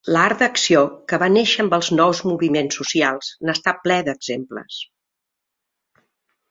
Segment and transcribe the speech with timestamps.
[0.13, 0.79] L'art d'acció,
[1.11, 4.83] que va néixer amb els nous moviments socials, n'està ple d'exemples.